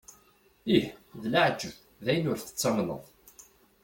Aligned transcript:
Ih, 0.77 0.87
d 1.21 1.23
leεǧeb, 1.31 1.73
d 2.03 2.05
ayen 2.11 2.29
ur 2.31 2.39
tettamneḍ! 2.39 3.03